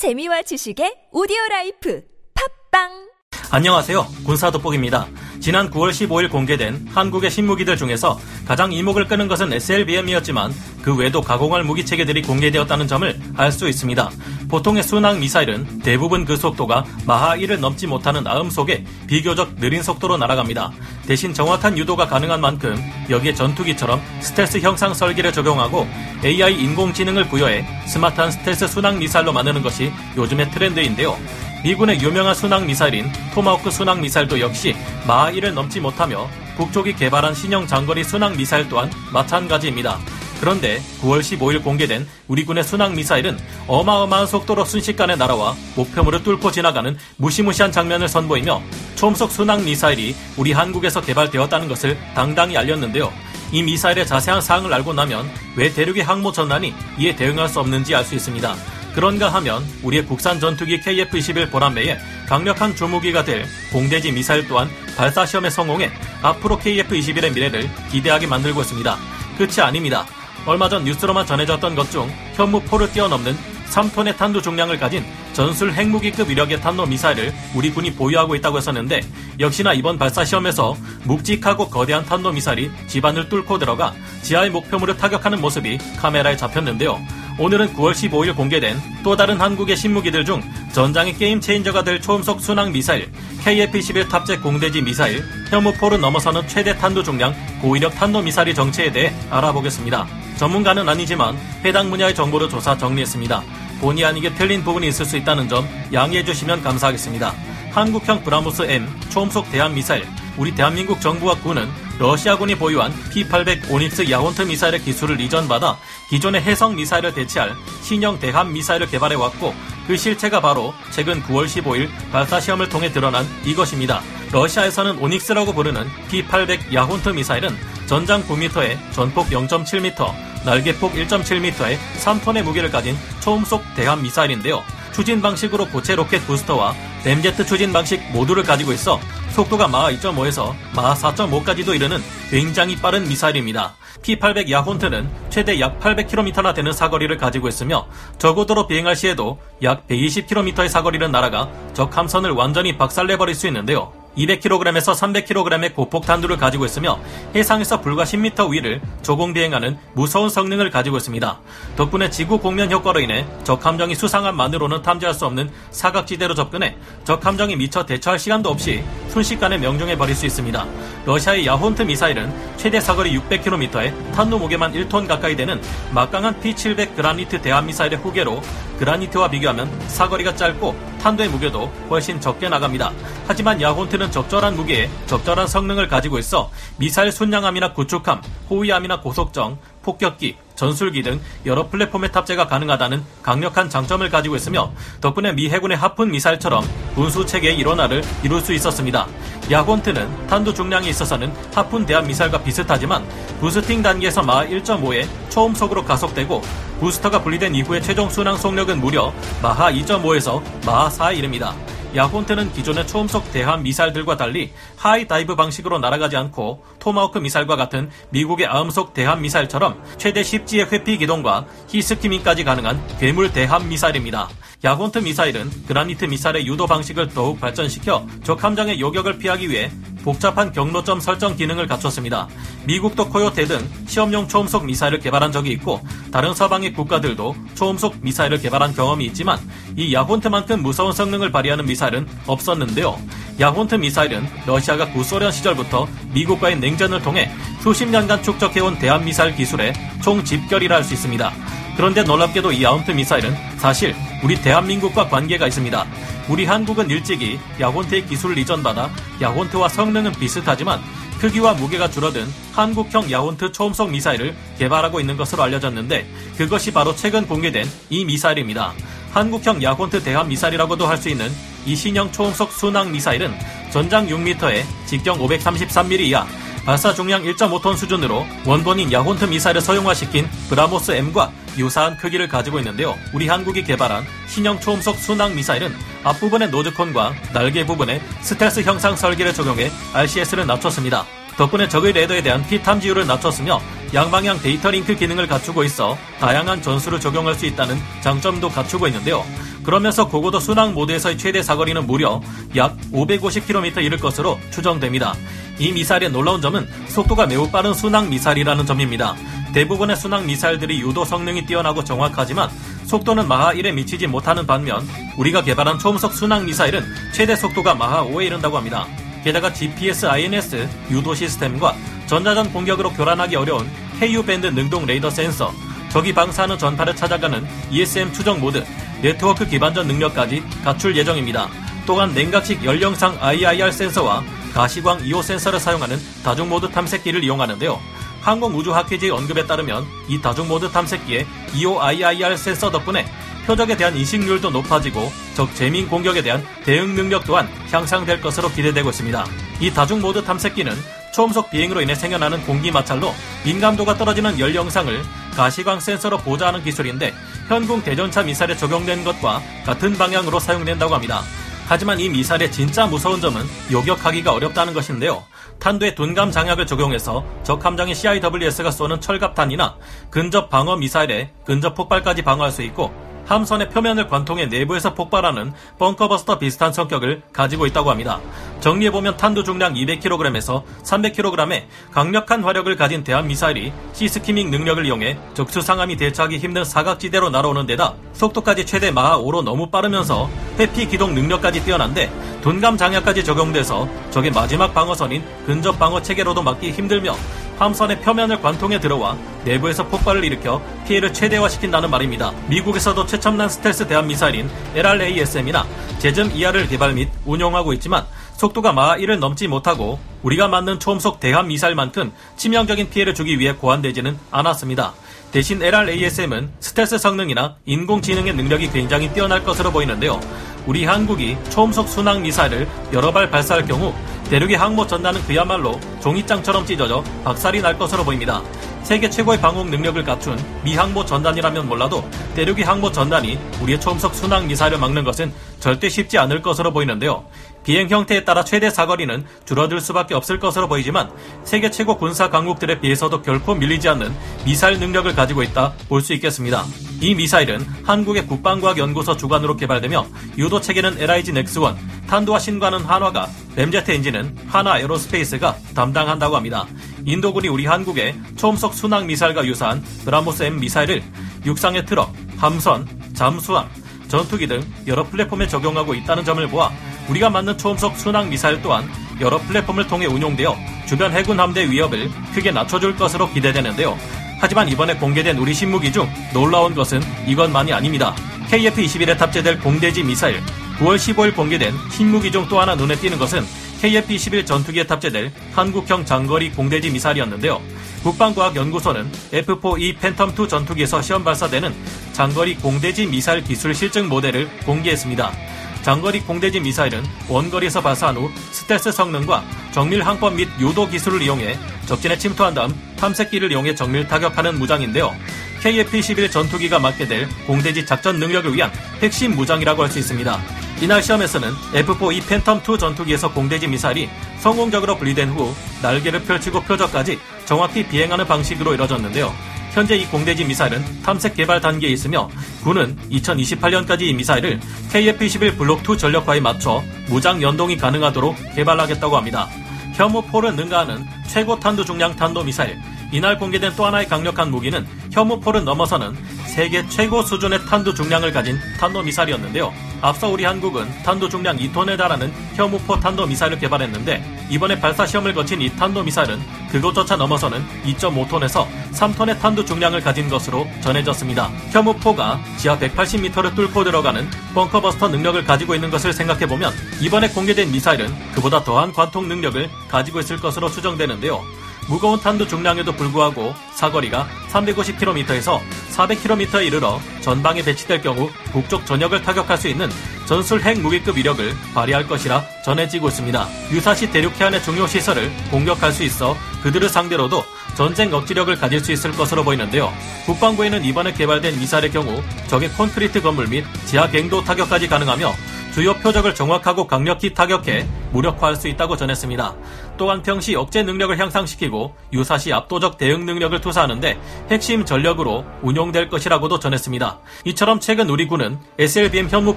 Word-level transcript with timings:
재미와 0.00 0.40
지식의 0.48 1.12
오디오 1.12 1.36
라이프. 1.50 2.00
팟빵 2.32 3.09
안녕하세요. 3.52 4.06
군사 4.24 4.48
돋보기입니다. 4.52 5.08
지난 5.40 5.70
9월 5.70 5.90
15일 5.90 6.30
공개된 6.30 6.86
한국의 6.94 7.32
신무기들 7.32 7.76
중에서 7.76 8.16
가장 8.46 8.72
이목을 8.72 9.08
끄는 9.08 9.26
것은 9.26 9.52
SLBM이었지만 9.52 10.54
그 10.82 10.94
외에도 10.94 11.20
가공할 11.20 11.64
무기 11.64 11.84
체계들이 11.84 12.22
공개되었다는 12.22 12.86
점을 12.86 13.20
알 13.36 13.50
수 13.50 13.68
있습니다. 13.68 14.08
보통의 14.48 14.84
순항 14.84 15.18
미사일은 15.18 15.80
대부분 15.80 16.24
그 16.24 16.36
속도가 16.36 16.84
마하 17.06 17.36
1을 17.36 17.58
넘지 17.58 17.88
못하는 17.88 18.24
아음속의 18.24 18.84
비교적 19.08 19.56
느린 19.56 19.82
속도로 19.82 20.16
날아갑니다. 20.16 20.70
대신 21.08 21.34
정확한 21.34 21.76
유도가 21.76 22.06
가능한 22.06 22.40
만큼 22.40 22.76
여기에 23.10 23.34
전투기처럼 23.34 24.00
스텔스 24.20 24.58
형상 24.58 24.94
설계를 24.94 25.32
적용하고 25.32 25.88
AI 26.24 26.54
인공지능을 26.54 27.28
부여해 27.28 27.66
스마트한 27.88 28.30
스텔스 28.30 28.68
순항 28.68 29.00
미사일로 29.00 29.32
만드는 29.32 29.60
것이 29.62 29.92
요즘의 30.16 30.52
트렌드인데요. 30.52 31.16
미군의 31.62 32.00
유명한 32.00 32.34
순항 32.34 32.66
미사일인 32.66 33.12
토마호크 33.34 33.70
순항 33.70 34.00
미사일도 34.00 34.40
역시 34.40 34.74
마하 35.06 35.30
1을 35.30 35.52
넘지 35.52 35.78
못하며 35.78 36.26
북쪽이 36.56 36.94
개발한 36.94 37.34
신형 37.34 37.66
장거리 37.66 38.02
순항 38.02 38.34
미사일 38.34 38.66
또한 38.70 38.90
마찬가지입니다. 39.12 39.98
그런데 40.40 40.80
9월 41.02 41.20
15일 41.20 41.62
공개된 41.62 42.08
우리 42.28 42.46
군의 42.46 42.64
순항 42.64 42.94
미사일은 42.94 43.38
어마어마한 43.66 44.26
속도로 44.26 44.64
순식간에 44.64 45.16
날아와 45.16 45.54
목표물을 45.76 46.22
뚫고 46.22 46.50
지나가는 46.50 46.96
무시무시한 47.18 47.70
장면을 47.70 48.08
선보이며 48.08 48.62
초음속 48.94 49.30
순항 49.30 49.62
미사일이 49.62 50.16
우리 50.38 50.52
한국에서 50.52 51.02
개발되었다는 51.02 51.68
것을 51.68 51.98
당당히 52.14 52.56
알렸는데요. 52.56 53.12
이 53.52 53.62
미사일의 53.62 54.06
자세한 54.06 54.40
사항을 54.40 54.72
알고 54.72 54.94
나면 54.94 55.28
왜 55.56 55.70
대륙의 55.70 56.04
항모 56.04 56.32
전란이 56.32 56.72
이에 56.98 57.14
대응할 57.14 57.48
수 57.50 57.60
없는지 57.60 57.94
알 57.94 58.02
수 58.02 58.14
있습니다. 58.14 58.79
그런가 58.94 59.32
하면 59.34 59.64
우리의 59.82 60.04
국산 60.04 60.40
전투기 60.40 60.80
KF-21 60.80 61.50
보람매에 61.50 61.98
강력한 62.28 62.74
주무기가 62.74 63.24
될 63.24 63.46
공대지 63.72 64.12
미사일 64.12 64.46
또한 64.48 64.68
발사 64.96 65.24
시험에 65.24 65.50
성공해 65.50 65.90
앞으로 66.22 66.58
KF-21의 66.58 67.32
미래를 67.32 67.68
기대하게 67.90 68.26
만들고 68.26 68.60
있습니다. 68.62 68.96
끝이 69.38 69.60
아닙니다. 69.60 70.04
얼마 70.46 70.68
전 70.68 70.84
뉴스로만 70.84 71.26
전해졌던 71.26 71.74
것 71.74 71.90
중 71.90 72.10
현무 72.34 72.60
포를 72.62 72.90
뛰어넘는 72.92 73.36
3톤의 73.70 74.16
탄두 74.16 74.42
중량을 74.42 74.78
가진 74.78 75.04
전술 75.32 75.72
핵무기급 75.72 76.28
위력의 76.28 76.60
탄도 76.60 76.86
미사일을 76.86 77.32
우리 77.54 77.70
군이 77.70 77.94
보유하고 77.94 78.34
있다고 78.34 78.58
했었는데 78.58 79.00
역시나 79.38 79.72
이번 79.74 79.96
발사 79.96 80.24
시험에서 80.24 80.76
묵직하고 81.04 81.68
거대한 81.70 82.04
탄도 82.04 82.32
미사일이 82.32 82.70
집안을 82.88 83.28
뚫고 83.28 83.58
들어가 83.58 83.94
지하의 84.22 84.50
목표물을 84.50 84.96
타격하는 84.96 85.40
모습이 85.40 85.78
카메라에 86.00 86.36
잡혔는데요. 86.36 87.00
오늘은 87.40 87.72
9월 87.72 87.92
15일 87.92 88.36
공개된 88.36 88.76
또 89.02 89.16
다른 89.16 89.40
한국의 89.40 89.74
신무기들 89.74 90.26
중 90.26 90.42
전장의 90.72 91.16
게임 91.16 91.40
체인저가 91.40 91.82
될 91.82 91.98
초음속 91.98 92.38
순항 92.38 92.70
미사일 92.70 93.10
KF-21 93.42 94.10
탑재 94.10 94.36
공대지 94.36 94.82
미사일 94.82 95.24
혐오포를 95.48 95.98
넘어서는 96.00 96.46
최대 96.46 96.76
탄도 96.76 97.02
중량 97.02 97.34
고위력 97.62 97.94
탄도 97.94 98.20
미사일의 98.20 98.54
정체에 98.54 98.92
대해 98.92 99.14
알아보겠습니다. 99.30 100.06
전문가는 100.36 100.86
아니지만 100.86 101.34
해당 101.64 101.88
분야의 101.88 102.14
정보를 102.14 102.50
조사 102.50 102.76
정리했습니다. 102.76 103.42
본의 103.80 104.04
아니게 104.04 104.34
틀린 104.34 104.62
부분이 104.62 104.88
있을 104.88 105.06
수 105.06 105.16
있다는 105.16 105.48
점 105.48 105.66
양해해 105.94 106.22
주시면 106.22 106.62
감사하겠습니다. 106.62 107.32
한국형 107.70 108.22
브라모스 108.22 108.64
M 108.68 108.86
초음속 109.08 109.50
대함 109.50 109.74
미사일 109.74 110.06
우리 110.36 110.54
대한민국 110.54 111.00
정부와 111.00 111.36
군은 111.36 111.70
러시아군이 112.00 112.54
보유한 112.54 112.94
P-800 113.10 113.70
오닉스 113.70 114.10
야혼트 114.10 114.40
미사일의 114.42 114.80
기술을 114.80 115.20
이전받아 115.20 115.76
기존의 116.08 116.40
해성 116.40 116.74
미사일을 116.74 117.12
대체할 117.12 117.54
신형 117.82 118.18
대함 118.18 118.54
미사일을 118.54 118.86
개발해왔고 118.86 119.54
그 119.86 119.98
실체가 119.98 120.40
바로 120.40 120.72
최근 120.90 121.22
9월 121.22 121.44
15일 121.44 121.90
발사 122.10 122.40
시험을 122.40 122.70
통해 122.70 122.90
드러난 122.90 123.26
이것입니다. 123.44 124.00
러시아에서는 124.32 124.98
오닉스라고 124.98 125.52
부르는 125.52 125.86
P-800 126.08 126.72
야혼트 126.72 127.10
미사일은 127.10 127.54
전장 127.84 128.22
9m에 128.24 128.78
전폭 128.92 129.28
0.7m, 129.28 130.46
날개폭 130.46 130.94
1.7m의 130.94 131.76
3톤의 132.02 132.42
무게를 132.44 132.70
가진 132.70 132.96
초음속 133.20 133.62
대함 133.76 134.00
미사일인데요. 134.00 134.62
추진 134.92 135.20
방식으로 135.20 135.68
고체 135.68 135.96
로켓 135.96 136.26
부스터와 136.26 136.74
램제트 137.04 137.46
추진 137.46 137.72
방식 137.72 138.02
모두를 138.12 138.42
가지고 138.42 138.72
있어 138.72 139.00
속도가 139.30 139.68
마하 139.68 139.90
2.5에서 139.92 140.54
마하 140.74 140.94
4.5까지도 140.94 141.74
이르는 141.74 141.98
굉장히 142.30 142.76
빠른 142.76 143.04
미사일입니다. 143.08 143.74
P-800 144.02 144.50
야혼트는 144.50 145.08
최대 145.30 145.60
약 145.60 145.78
800km나 145.80 146.54
되는 146.54 146.72
사거리를 146.72 147.16
가지고 147.16 147.48
있으며 147.48 147.86
저고도로 148.18 148.66
비행할 148.66 148.96
시에도 148.96 149.38
약 149.62 149.86
120km의 149.88 150.68
사거리를 150.68 151.10
날아가 151.10 151.50
적 151.74 151.96
함선을 151.96 152.32
완전히 152.32 152.76
박살내버릴 152.76 153.34
수 153.34 153.46
있는데요. 153.46 153.99
200kg에서 154.16 154.94
300kg의 154.94 155.74
고폭 155.74 156.06
탄두를 156.06 156.36
가지고 156.36 156.64
있으며 156.64 156.98
해상에서 157.34 157.80
불과 157.80 158.04
10m 158.04 158.50
위를 158.50 158.80
조공 159.02 159.32
비행하는 159.32 159.78
무서운 159.94 160.28
성능을 160.28 160.70
가지고 160.70 160.96
있습니다. 160.96 161.38
덕분에 161.76 162.10
지구 162.10 162.38
공면 162.38 162.70
효과로 162.70 163.00
인해 163.00 163.26
적 163.44 163.64
함정이 163.64 163.94
수상함만으로는 163.94 164.82
탐지할 164.82 165.14
수 165.14 165.26
없는 165.26 165.50
사각지대로 165.70 166.34
접근해 166.34 166.76
적 167.04 167.24
함정이 167.24 167.56
미처 167.56 167.86
대처할 167.86 168.18
시간도 168.18 168.50
없이 168.50 168.82
순식간에 169.08 169.58
명중해 169.58 169.96
버릴 169.96 170.14
수 170.14 170.26
있습니다. 170.26 170.66
러시아의 171.06 171.46
야혼트 171.46 171.82
미사일은 171.82 172.32
최대 172.56 172.80
사거리 172.80 173.18
600km에 173.18 174.12
탄도 174.12 174.38
무게만 174.38 174.72
1톤 174.72 175.06
가까이 175.06 175.36
되는 175.36 175.60
막강한 175.92 176.40
P-700 176.40 176.96
그라니트 176.96 177.40
대함 177.40 177.66
미사일의 177.66 177.98
후계로 177.98 178.40
그라니트와 178.78 179.28
비교하면 179.28 179.70
사거리가 179.88 180.34
짧고 180.34 180.74
탄도의 181.02 181.28
무게도 181.30 181.66
훨씬 181.88 182.20
적게 182.20 182.48
나갑니다. 182.48 182.92
하지만 183.26 183.60
야혼트는 183.60 184.10
적절한 184.10 184.54
무게에 184.56 184.90
적절한 185.06 185.46
성능을 185.46 185.88
가지고 185.88 186.18
있어 186.18 186.50
미사일 186.76 187.12
순양함이나 187.12 187.72
구축함, 187.72 188.20
호위함이나 188.50 189.00
고속정, 189.00 189.58
폭격기, 189.90 190.36
전술기 190.54 191.02
등 191.02 191.20
여러 191.46 191.68
플랫폼의 191.68 192.12
탑재가 192.12 192.46
가능하다는 192.46 193.02
강력한 193.22 193.68
장점을 193.68 194.08
가지고 194.08 194.36
있으며 194.36 194.70
덕분에 195.00 195.32
미 195.32 195.48
해군의 195.48 195.76
하푼 195.76 196.10
미사일처럼 196.10 196.64
군수 196.94 197.26
체계의 197.26 197.56
일원화를 197.58 198.02
이룰 198.22 198.40
수 198.40 198.52
있었습니다. 198.52 199.08
야곤트는 199.50 200.26
탄두 200.28 200.54
중량에 200.54 200.88
있어서는 200.90 201.32
하푼 201.54 201.84
대한 201.86 202.06
미사일과 202.06 202.42
비슷하지만 202.42 203.04
부스팅 203.40 203.82
단계에서 203.82 204.22
마하 204.22 204.46
1.5의 204.46 205.08
초음속으로 205.30 205.84
가속되고 205.84 206.42
부스터가 206.78 207.22
분리된 207.22 207.54
이후의 207.54 207.82
최종 207.82 208.08
순항 208.08 208.36
속력은 208.36 208.80
무려 208.80 209.12
마하 209.42 209.72
2.5에서 209.72 210.40
마하 210.64 210.88
4에 210.88 211.18
이릅니다. 211.18 211.54
야혼트는 211.94 212.52
기존의 212.52 212.86
초음속 212.86 213.32
대함 213.32 213.64
미사일들과 213.64 214.16
달리 214.16 214.52
high 214.76 215.08
dive 215.08 215.34
방식으로 215.34 215.80
날아가지 215.80 216.16
않고 216.16 216.64
토마호크 216.78 217.18
미사일과 217.18 217.56
같은 217.56 217.90
미국의 218.10 218.46
아음속 218.46 218.94
대함 218.94 219.22
미사일처럼 219.22 219.82
최대 219.98 220.22
10G의 220.22 220.72
회피 220.72 220.98
기동과 220.98 221.46
sea 221.68 221.82
skimming까지 221.82 222.44
가능한 222.44 222.98
괴물 222.98 223.32
대함 223.32 223.68
미사일입니다. 223.68 224.28
야혼트 224.62 224.98
미사일은 224.98 225.50
그라니트 225.66 226.04
미사일의 226.04 226.46
유도 226.46 226.66
방식을 226.66 227.08
더욱 227.08 227.40
발전시켜 227.40 228.06
적 228.22 228.44
함정의 228.44 228.78
요격을 228.78 229.18
피하기 229.18 229.48
위해 229.48 229.70
복잡한 230.02 230.52
경로점 230.52 231.00
설정 231.00 231.36
기능을 231.36 231.66
갖췄습니다. 231.66 232.28
미국도 232.64 233.08
코요테 233.08 233.46
등 233.46 233.68
시험용 233.86 234.28
초음속 234.28 234.64
미사일을 234.64 234.98
개발한 234.98 235.32
적이 235.32 235.50
있고 235.52 235.80
다른 236.10 236.34
서방의 236.34 236.72
국가들도 236.72 237.36
초음속 237.54 237.96
미사일을 238.00 238.40
개발한 238.40 238.74
경험이 238.74 239.06
있지만 239.06 239.38
이 239.76 239.94
야혼트만큼 239.94 240.62
무서운 240.62 240.92
성능을 240.92 241.30
발휘하는 241.32 241.66
미사일은 241.66 242.06
없었는데요. 242.26 242.98
야혼트 243.38 243.76
미사일은 243.76 244.26
러시아가 244.46 244.90
구소련 244.92 245.32
시절부터 245.32 245.88
미국과의 246.12 246.58
냉전을 246.58 247.02
통해 247.02 247.30
수십 247.60 247.86
년간 247.86 248.22
축적해온 248.22 248.78
대한 248.78 249.04
미사일 249.04 249.34
기술의 249.34 249.72
총 250.02 250.24
집결이라 250.24 250.76
할 250.76 250.84
수 250.84 250.94
있습니다. 250.94 251.32
그런데 251.76 252.02
놀랍게도 252.02 252.52
이 252.52 252.62
야혼트 252.62 252.90
미사일은 252.90 253.34
사실 253.58 253.94
우리 254.22 254.40
대한민국과 254.40 255.08
관계가 255.08 255.46
있습니다. 255.46 255.86
우리 256.28 256.44
한국은 256.44 256.90
일찍이 256.90 257.38
야혼트의 257.58 258.06
기술을 258.06 258.38
이전받아 258.38 258.90
야혼트와 259.20 259.68
성능은 259.68 260.12
비슷하지만 260.12 260.80
크기와 261.20 261.54
무게가 261.54 261.90
줄어든 261.90 262.26
한국형 262.52 263.10
야혼트 263.10 263.52
초음속 263.52 263.90
미사일을 263.90 264.34
개발하고 264.58 265.00
있는 265.00 265.16
것으로 265.16 265.42
알려졌는데 265.42 266.06
그것이 266.36 266.72
바로 266.72 266.94
최근 266.94 267.26
공개된 267.26 267.66
이 267.90 268.04
미사일입니다. 268.04 268.72
한국형 269.12 269.62
야혼트 269.62 270.02
대함 270.02 270.28
미사일이라고도 270.28 270.86
할 270.86 270.96
수 270.96 271.08
있는 271.08 271.30
이 271.66 271.74
신형 271.74 272.12
초음속 272.12 272.52
순항 272.52 272.92
미사일은 272.92 273.32
전장 273.70 274.06
6m에 274.06 274.62
직경 274.86 275.18
533mm 275.18 276.00
이하 276.00 276.26
발사 276.64 276.92
중량 276.92 277.22
1.5톤 277.24 277.76
수준으로 277.76 278.26
원본인 278.46 278.92
야혼트 278.92 279.24
미사일을 279.24 279.60
소형화시킨 279.60 280.28
브라모스 280.48 280.92
M과 280.92 281.32
유사한 281.58 281.96
크기를 281.96 282.28
가지고 282.28 282.58
있는데요. 282.58 282.96
우리 283.12 283.28
한국이 283.28 283.64
개발한 283.64 284.04
신형 284.28 284.60
초음속 284.60 284.96
순항 284.96 285.34
미사일은 285.34 285.74
앞부분의 286.04 286.50
nose 286.50 286.73
cone과 286.73 287.14
날개 287.32 287.64
부분에 287.64 288.00
스텔스 288.20 288.60
형상 288.60 288.94
설계를 288.94 289.32
적용해 289.34 289.70
RCS를 289.94 290.46
낮췄습니다. 290.46 291.04
덕분에 291.36 291.68
적의 291.68 291.94
레이더에 291.94 292.22
대한 292.22 292.46
피탐지율을 292.46 293.06
낮췄으며 293.06 293.60
양방향 293.94 294.40
데이터 294.40 294.70
링크 294.70 294.94
기능을 294.94 295.26
갖추고 295.26 295.64
있어 295.64 295.96
다양한 296.20 296.62
전술을 296.62 297.00
적용할 297.00 297.34
수 297.34 297.46
있다는 297.46 297.78
장점도 298.02 298.50
갖추고 298.50 298.86
있는데요. 298.88 299.24
그러면서 299.64 300.06
고고도 300.06 300.38
순항 300.38 300.74
모드에서의 300.74 301.18
최대 301.18 301.42
사거리는 301.42 301.86
무려 301.86 302.20
약 302.56 302.76
550km 302.92 303.82
이를 303.82 303.98
것으로 303.98 304.38
추정됩니다. 304.50 305.14
이 305.60 305.72
미사일의 305.72 306.10
놀라운 306.10 306.40
점은 306.40 306.66
속도가 306.88 307.26
매우 307.26 307.50
빠른 307.50 307.74
순항 307.74 308.08
미사일이라는 308.08 308.64
점입니다. 308.64 309.14
대부분의 309.52 309.94
순항 309.94 310.24
미사일들이 310.24 310.80
유도 310.80 311.04
성능이 311.04 311.44
뛰어나고 311.44 311.84
정확하지만 311.84 312.48
속도는 312.86 313.28
마하 313.28 313.52
1에 313.52 313.74
미치지 313.74 314.06
못하는 314.06 314.46
반면 314.46 314.88
우리가 315.18 315.42
개발한 315.42 315.78
초음속 315.78 316.14
순항 316.14 316.46
미사일은 316.46 316.82
최대 317.12 317.36
속도가 317.36 317.74
마하 317.74 318.02
5에 318.06 318.24
이른다고 318.24 318.56
합니다. 318.56 318.86
게다가 319.22 319.52
GPS 319.52 320.06
INS 320.06 320.66
유도 320.90 321.14
시스템과 321.14 321.76
전자전 322.06 322.50
공격으로 322.54 322.90
교란하기 322.94 323.36
어려운 323.36 323.68
Ku 323.98 324.24
밴드 324.24 324.46
능동 324.46 324.86
레이더 324.86 325.10
센서, 325.10 325.52
적이 325.90 326.14
방사하는 326.14 326.56
전파를 326.56 326.96
찾아가는 326.96 327.46
ESM 327.70 328.14
추적 328.14 328.38
모드, 328.38 328.64
네트워크 329.02 329.46
기반전 329.46 329.88
능력까지 329.88 330.42
갖출 330.64 330.96
예정입니다. 330.96 331.48
또한 331.84 332.14
냉각식 332.14 332.64
열영상 332.64 333.18
IIR 333.20 333.72
센서와 333.72 334.24
가시광 334.52 335.04
EO 335.04 335.22
센서를 335.22 335.60
사용하는 335.60 335.98
다중모드 336.24 336.70
탐색기를 336.70 337.24
이용하는데요. 337.24 337.80
항공우주학회지의 338.22 339.10
언급에 339.12 339.46
따르면 339.46 339.86
이 340.08 340.20
다중모드 340.20 340.70
탐색기의 340.70 341.26
EOIIR 341.54 342.36
센서 342.36 342.70
덕분에 342.70 343.06
표적에 343.46 343.76
대한 343.76 343.96
인식률도 343.96 344.50
높아지고 344.50 345.10
적 345.34 345.54
재민 345.54 345.88
공격에 345.88 346.22
대한 346.22 346.46
대응 346.64 346.94
능력 346.94 347.24
또한 347.24 347.48
향상될 347.70 348.20
것으로 348.20 348.50
기대되고 348.50 348.90
있습니다. 348.90 349.24
이 349.60 349.72
다중모드 349.72 350.24
탐색기는 350.24 350.72
초음속 351.12 351.50
비행으로 351.50 351.80
인해 351.80 351.94
생겨나는 351.94 352.44
공기 352.44 352.70
마찰로 352.70 353.12
민감도가 353.44 353.96
떨어지는 353.96 354.38
열 354.38 354.54
영상을 354.54 355.02
가시광 355.34 355.80
센서로 355.80 356.18
보좌하는 356.18 356.62
기술인데 356.62 357.12
현궁 357.48 357.82
대전차 357.82 358.22
미사일에 358.22 358.56
적용된 358.56 359.02
것과 359.02 359.42
같은 359.64 359.96
방향으로 359.96 360.38
사용된다고 360.38 360.94
합니다. 360.94 361.22
하지만 361.70 362.00
이 362.00 362.08
미사일의 362.08 362.50
진짜 362.50 362.84
무서운 362.84 363.20
점은 363.20 363.42
요격하기가 363.70 364.32
어렵다는 364.32 364.74
것인데요. 364.74 365.22
탄두에 365.60 365.94
둔감 365.94 366.32
장약을 366.32 366.66
적용해서 366.66 367.24
적 367.44 367.64
함정인 367.64 367.94
CIWS가 367.94 368.72
쏘는 368.72 369.00
철갑탄이나 369.00 369.76
근접 370.10 370.50
방어 370.50 370.74
미사일에 370.74 371.32
근접 371.44 371.76
폭발까지 371.76 372.22
방어할 372.22 372.50
수 372.50 372.62
있고 372.62 372.92
함선의 373.26 373.70
표면을 373.70 374.08
관통해 374.08 374.46
내부에서 374.46 374.94
폭발하는 374.94 375.52
벙커버스터 375.78 376.40
비슷한 376.40 376.72
성격을 376.72 377.22
가지고 377.32 377.66
있다고 377.66 377.88
합니다. 377.88 378.18
정리해보면 378.60 379.16
탄두 379.16 379.42
중량 379.42 379.74
200kg에서 379.74 380.62
300kg의 380.84 381.64
강력한 381.90 382.44
화력을 382.44 382.74
가진 382.76 383.02
대한 383.02 383.26
미사일이 383.26 383.72
시스키밍 383.92 384.50
능력을 384.50 384.84
이용해 384.84 385.18
적수 385.34 385.60
상함이 385.62 385.96
대처하기 385.96 386.38
힘든 386.38 386.64
사각지대로 386.64 387.30
날아오는 387.30 387.66
데다 387.66 387.94
속도까지 388.12 388.66
최대 388.66 388.90
마하 388.90 389.18
5로 389.18 389.42
너무 389.42 389.70
빠르면서 389.70 390.30
회피 390.58 390.86
기동 390.86 391.14
능력까지 391.14 391.64
뛰어난데 391.64 392.10
둔감 392.42 392.76
장약까지 392.76 393.24
적용돼서 393.24 393.88
적의 394.10 394.30
마지막 394.30 394.72
방어선인 394.72 395.22
근접 395.46 395.78
방어 395.78 396.00
체계로도 396.02 396.42
막기 396.42 396.70
힘들며 396.70 397.14
함선의 397.58 398.00
표면을 398.00 398.40
관통해 398.40 398.80
들어와 398.80 399.18
내부에서 399.44 399.86
폭발을 399.86 400.24
일으켜 400.24 400.62
피해를 400.86 401.12
최대화시킨다는 401.12 401.90
말입니다. 401.90 402.32
미국에서도 402.48 403.04
최첨단 403.04 403.50
스텔스 403.50 403.86
대한 403.86 404.06
미사일인 404.06 404.48
LRASM이나 404.74 405.66
제즘 405.98 406.30
ER을 406.34 406.68
개발 406.68 406.94
및 406.94 407.10
운용하고 407.26 407.74
있지만 407.74 408.06
속도가 408.40 408.72
마하 408.72 408.96
1을 408.96 409.18
넘지 409.18 409.48
못하고 409.48 409.98
우리가 410.22 410.48
맞는 410.48 410.80
초음속 410.80 411.20
대함 411.20 411.48
미사일만큼 411.48 412.10
치명적인 412.36 412.88
피해를 412.88 413.14
주기 413.14 413.38
위해 413.38 413.52
고안되지는 413.52 414.16
않았습니다. 414.30 414.94
대신 415.30 415.62
LRASM은 415.62 416.50
스텔스 416.58 416.96
성능이나 416.96 417.56
인공지능의 417.66 418.34
능력이 418.34 418.70
굉장히 418.70 419.12
뛰어날 419.12 419.44
것으로 419.44 419.70
보이는데요. 419.70 420.18
우리 420.66 420.86
한국이 420.86 421.36
초음속 421.50 421.86
순항 421.86 422.22
미사일을 422.22 422.66
여러 422.94 423.12
발 423.12 423.30
발사할 423.30 423.66
경우 423.66 423.92
대륙의 424.30 424.56
항모 424.56 424.86
전단은 424.86 425.22
그야말로 425.24 425.78
종이장처럼 426.00 426.64
찢어져 426.64 427.04
박살이 427.24 427.60
날 427.60 427.76
것으로 427.76 428.04
보입니다. 428.04 428.42
세계 428.84 429.10
최고의 429.10 429.40
방공 429.40 429.70
능력을 429.70 430.02
갖춘 430.04 430.38
미 430.64 430.74
항모 430.74 431.04
전단이라면 431.04 431.68
몰라도 431.68 432.08
대륙의 432.34 432.64
항모 432.64 432.92
전단이 432.92 433.38
우리의 433.60 433.80
초음속 433.80 434.14
순항 434.14 434.46
미사일을 434.46 434.78
막는 434.78 435.04
것은 435.04 435.32
절대 435.58 435.88
쉽지 435.88 436.16
않을 436.18 436.42
것으로 436.42 436.72
보이는데요. 436.72 437.24
비행 437.64 437.88
형태에 437.88 438.24
따라 438.24 438.44
최대 438.44 438.70
사거리는 438.70 439.24
줄어들 439.44 439.80
수밖에 439.80 440.14
없을 440.14 440.38
것으로 440.38 440.68
보이지만 440.68 441.10
세계 441.44 441.70
최고 441.70 441.96
군사 441.98 442.30
강국들에 442.30 442.80
비해서도 442.80 443.22
결코 443.22 443.54
밀리지 443.54 443.88
않는 443.88 444.14
미사일 444.44 444.78
능력을 444.78 445.14
가지고 445.14 445.42
있다 445.42 445.74
볼 445.88 446.00
수 446.00 446.14
있겠습니다. 446.14 446.64
이 447.00 447.14
미사일은 447.14 447.60
한국의 447.84 448.26
국방과학연구소 448.26 449.16
주관으로 449.16 449.56
개발되며 449.56 450.06
유도 450.38 450.60
체계는 450.60 451.00
LIG 451.00 451.32
넥스1, 451.32 451.76
탄두와 452.06 452.38
신관은 452.38 452.80
한화가, 452.84 453.28
램제트 453.56 453.90
엔진은 453.90 454.36
한화 454.48 454.78
에어로스페이스가 454.78 455.56
담당한다고 455.74 456.36
합니다. 456.36 456.66
인도군이 457.04 457.48
우리 457.48 457.66
한국의 457.66 458.14
초음속 458.36 458.74
순항 458.74 459.06
미사일과 459.06 459.46
유사한 459.46 459.82
브라모스 460.04 460.42
M 460.42 460.60
미사일을 460.60 461.02
육상의 461.46 461.86
트럭, 461.86 462.12
함선, 462.36 462.86
잠수함, 463.14 463.68
전투기 464.08 464.46
등 464.46 464.60
여러 464.86 465.04
플랫폼에 465.04 465.46
적용하고 465.46 465.94
있다는 465.94 466.24
점을 466.24 466.46
보아 466.48 466.70
우리가 467.10 467.28
만든 467.28 467.58
초음속 467.58 467.96
순항 467.96 468.30
미사일 468.30 468.62
또한 468.62 468.88
여러 469.20 469.38
플랫폼을 469.38 469.86
통해 469.88 470.06
운용되어 470.06 470.56
주변 470.86 471.12
해군 471.12 471.38
함대 471.40 471.68
위협을 471.68 472.08
크게 472.32 472.52
낮춰줄 472.52 472.96
것으로 472.96 473.30
기대되는데요. 473.32 473.98
하지만 474.40 474.68
이번에 474.68 474.94
공개된 474.94 475.36
우리 475.36 475.52
신무기 475.52 475.92
중 475.92 476.08
놀라운 476.32 476.74
것은 476.74 477.02
이것만이 477.26 477.72
아닙니다. 477.72 478.14
KF-21에 478.48 479.18
탑재될 479.18 479.60
공대지 479.60 480.02
미사일, 480.02 480.40
9월 480.78 480.96
15일 480.96 481.34
공개된 481.36 481.74
신무기 481.90 482.32
중 482.32 482.48
또 482.48 482.60
하나 482.60 482.74
눈에 482.74 482.96
띄는 482.96 483.18
것은 483.18 483.44
KF-21 483.82 484.46
전투기에 484.46 484.86
탑재될 484.86 485.32
한국형 485.52 486.04
장거리 486.04 486.50
공대지 486.50 486.90
미사일이었는데요. 486.90 487.60
국방과학연구소는 488.02 489.10
F4E 489.32 489.98
팬텀2 489.98 490.48
전투기에서 490.48 491.02
시험 491.02 491.22
발사되는 491.22 491.74
장거리 492.12 492.54
공대지 492.56 493.06
미사일 493.06 493.44
기술 493.44 493.74
실증 493.74 494.08
모델을 494.08 494.48
공개했습니다. 494.64 495.32
장거리 495.82 496.20
공대지 496.20 496.60
미사일은 496.60 497.02
원거리에서 497.28 497.80
발사한 497.80 498.16
후 498.16 498.30
스텔스 498.52 498.92
성능과 498.92 499.42
정밀 499.72 500.02
항법 500.02 500.34
및 500.34 500.48
요도 500.60 500.88
기술을 500.88 501.22
이용해 501.22 501.58
적진에 501.86 502.18
침투한 502.18 502.54
다음 502.54 502.74
탐색기를 502.96 503.50
이용해 503.50 503.74
정밀 503.74 504.06
타격하는 504.06 504.58
무장인데요. 504.58 505.14
KF-21 505.62 506.30
전투기가 506.30 506.78
맡게 506.78 507.06
될 507.06 507.28
공대지 507.46 507.84
작전 507.84 508.18
능력을 508.18 508.54
위한 508.54 508.70
핵심 509.02 509.34
무장이라고 509.34 509.82
할 509.82 509.90
수 509.90 509.98
있습니다. 509.98 510.40
이날 510.80 511.02
시험에서는 511.02 511.52
F4E 511.74 512.22
팬텀2 512.22 512.78
전투기에서 512.78 513.32
공대지 513.32 513.66
미사일이 513.66 514.08
성공적으로 514.38 514.96
분리된 514.96 515.30
후 515.30 515.54
날개를 515.82 516.22
펼치고 516.22 516.62
표적까지 516.62 517.18
정확히 517.44 517.86
비행하는 517.86 518.26
방식으로 518.26 518.74
이뤄졌는데요. 518.74 519.34
현재 519.72 519.96
이 519.96 520.04
공대지 520.06 520.44
미사일은 520.44 520.84
탐색 521.02 521.36
개발 521.36 521.60
단계에 521.60 521.90
있으며 521.90 522.28
군은 522.64 522.96
2028년까지 523.10 524.02
이 524.02 524.12
미사일을 524.14 524.60
KF-21 524.92 525.56
블록2 525.56 525.96
전력화에 525.96 526.40
맞춰 526.40 526.82
무장 527.08 527.40
연동이 527.40 527.76
가능하도록 527.76 528.36
개발하겠다고 528.54 529.16
합니다. 529.16 529.48
혐오포를 529.94 530.56
능가하는 530.56 531.04
최고 531.28 531.58
탄도 531.58 531.84
중량 531.84 532.16
탄도 532.16 532.42
미사일. 532.42 532.78
이날 533.12 533.38
공개된 533.38 533.72
또 533.76 533.84
하나의 533.86 534.06
강력한 534.06 534.50
무기는 534.50 534.86
혐오포를 535.12 535.64
넘어서는 535.64 536.16
세계 536.46 536.86
최고 536.88 537.22
수준의 537.22 537.66
탄도 537.66 537.94
중량을 537.94 538.32
가진 538.32 538.58
탄도 538.78 539.02
미사일이었는데요. 539.02 539.72
앞서 540.00 540.28
우리 540.28 540.44
한국은 540.44 540.88
탄도 541.02 541.28
중량 541.28 541.58
2톤에 541.58 541.96
달하는 541.96 542.32
혐오포 542.54 542.98
탄도 543.00 543.26
미사일을 543.26 543.58
개발했는데 543.58 544.39
이번에 544.50 544.78
발사 544.78 545.06
시험을 545.06 545.32
거친 545.32 545.62
이 545.62 545.70
탄도 545.76 546.02
미사일은 546.02 546.40
그것조차 546.70 547.16
넘어서는 547.16 547.64
2.5톤에서 547.84 548.66
3톤의 548.92 549.38
탄도 549.40 549.64
중량을 549.64 550.00
가진 550.00 550.28
것으로 550.28 550.66
전해졌습니다. 550.80 551.48
혐오포가 551.70 552.40
지하 552.58 552.78
180m를 552.78 553.54
뚫고 553.54 553.84
들어가는 553.84 554.28
벙커버스터 554.54 555.08
능력을 555.08 555.42
가지고 555.44 555.74
있는 555.74 555.90
것을 555.90 556.12
생각해보면 556.12 556.72
이번에 557.00 557.28
공개된 557.28 557.70
미사일은 557.70 558.12
그보다 558.34 558.62
더한 558.64 558.92
관통 558.92 559.28
능력을 559.28 559.70
가지고 559.88 560.20
있을 560.20 560.38
것으로 560.38 560.68
추정되는데요. 560.68 561.59
무거운 561.88 562.20
탄도 562.20 562.46
중량에도 562.46 562.92
불구하고 562.92 563.54
사거리가 563.74 564.28
350km에서 564.50 565.60
400km에 565.92 566.66
이르러 566.66 567.00
전방에 567.20 567.62
배치될 567.62 568.02
경우 568.02 568.30
북쪽 568.52 568.86
전역을 568.86 569.22
타격할 569.22 569.58
수 569.58 569.68
있는 569.68 569.88
전술 570.26 570.62
핵무기급 570.62 571.16
위력을 571.16 571.52
발휘할 571.74 572.06
것이라 572.06 572.44
전해지고 572.64 573.08
있습니다. 573.08 573.48
유사시 573.72 574.10
대륙 574.10 574.40
해안의 574.40 574.62
중요 574.62 574.86
시설을 574.86 575.30
공격할 575.50 575.92
수 575.92 576.04
있어 576.04 576.36
그들을 576.62 576.88
상대로도 576.88 577.42
전쟁 577.76 578.12
억지력을 578.12 578.54
가질 578.56 578.80
수 578.80 578.92
있을 578.92 579.12
것으로 579.12 579.42
보이는데요. 579.42 579.92
국방부에는 580.26 580.84
이번에 580.84 581.12
개발된 581.12 581.58
미사일의 581.58 581.90
경우 581.90 582.22
적의 582.46 582.68
콘크리트 582.70 583.22
건물 583.22 583.48
및 583.48 583.64
지하 583.86 584.08
갱도 584.08 584.44
타격까지 584.44 584.88
가능하며 584.88 585.32
주요 585.72 585.94
표적을 585.94 586.34
정확하고 586.34 586.86
강력히 586.86 587.32
타격해 587.32 587.86
무력화할 588.12 588.56
수 588.56 588.68
있다고 588.68 588.96
전했습니다. 588.96 589.54
또한 590.00 590.22
평시 590.22 590.56
억제 590.56 590.82
능력을 590.82 591.18
향상시키고 591.18 591.94
유사시 592.14 592.54
압도적 592.54 592.96
대응 592.96 593.26
능력을 593.26 593.60
투사하는데 593.60 594.18
핵심 594.50 594.86
전력으로 594.86 595.44
운용될 595.60 596.08
것이라고도 596.08 596.58
전했습니다. 596.58 597.18
이처럼 597.44 597.80
최근 597.80 598.08
우리 598.08 598.26
군은 598.26 598.58
SLBM 598.78 599.28
현무 599.28 599.56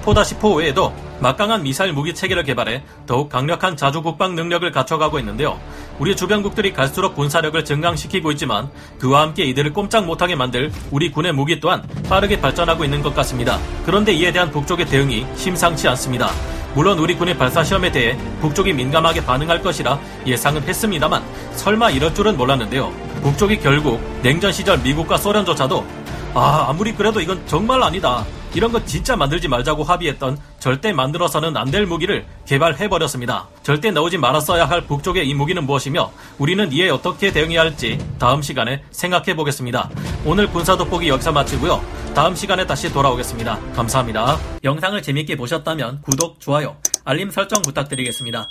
포다시포 0.00 0.56
외에도 0.56 0.94
막강한 1.20 1.62
미사일 1.62 1.94
무기 1.94 2.14
체계를 2.14 2.42
개발해 2.42 2.82
더욱 3.06 3.30
강력한 3.30 3.74
자주 3.74 4.02
국방 4.02 4.34
능력을 4.34 4.70
갖춰가고 4.70 5.18
있는데요. 5.20 5.58
우리 5.98 6.16
주변국들이 6.16 6.72
갈수록 6.72 7.14
군사력을 7.14 7.64
증강시키고 7.64 8.32
있지만 8.32 8.68
그와 8.98 9.22
함께 9.22 9.44
이들을 9.44 9.72
꼼짝 9.72 10.04
못하게 10.04 10.34
만들 10.34 10.72
우리 10.90 11.10
군의 11.10 11.32
무기 11.32 11.60
또한 11.60 11.86
빠르게 12.08 12.40
발전하고 12.40 12.84
있는 12.84 13.02
것 13.02 13.14
같습니다. 13.14 13.58
그런데 13.86 14.12
이에 14.12 14.32
대한 14.32 14.50
북쪽의 14.50 14.86
대응이 14.86 15.26
심상치 15.36 15.86
않습니다. 15.88 16.30
물론 16.74 16.98
우리 16.98 17.14
군의 17.14 17.38
발사 17.38 17.62
시험에 17.62 17.92
대해 17.92 18.18
북쪽이 18.40 18.72
민감하게 18.72 19.24
반응할 19.24 19.62
것이라 19.62 19.98
예상은 20.26 20.62
했습니다만 20.62 21.22
설마 21.52 21.90
이럴 21.90 22.12
줄은 22.12 22.36
몰랐는데요. 22.36 22.92
북쪽이 23.22 23.60
결국 23.60 24.00
냉전 24.22 24.50
시절 24.50 24.78
미국과 24.78 25.16
소련조차도 25.16 25.86
아 26.34 26.66
아무리 26.68 26.92
그래도 26.92 27.20
이건 27.20 27.46
정말 27.46 27.82
아니다. 27.82 28.24
이런 28.54 28.70
거 28.72 28.84
진짜 28.84 29.16
만들지 29.16 29.46
말자고 29.48 29.82
합의했던 29.84 30.38
절대 30.58 30.92
만들어서는 30.92 31.56
안 31.56 31.70
될 31.70 31.86
무기를 31.86 32.24
개발해버렸습니다. 32.46 33.48
절대 33.64 33.90
나오지 33.90 34.18
말았어야 34.18 34.64
할 34.68 34.80
북쪽의 34.82 35.28
이 35.28 35.34
무기는 35.34 35.64
무엇이며 35.64 36.12
우리는 36.38 36.72
이에 36.72 36.88
어떻게 36.88 37.32
대응해야 37.32 37.62
할지 37.62 37.98
다음 38.18 38.42
시간에 38.42 38.82
생각해 38.92 39.34
보겠습니다. 39.34 39.90
오늘 40.24 40.48
군사 40.50 40.76
돋보기 40.76 41.08
여기서 41.08 41.32
마치고요. 41.32 41.82
다음 42.14 42.34
시간에 42.36 42.64
다시 42.66 42.92
돌아오겠습니다. 42.92 43.58
감사합니다. 43.74 44.38
영상을 44.62 45.00
재밌게 45.02 45.36
보셨다면 45.36 46.02
구독, 46.02 46.38
좋아요, 46.40 46.76
알림 47.04 47.30
설정 47.30 47.60
부탁드리겠습니다. 47.62 48.48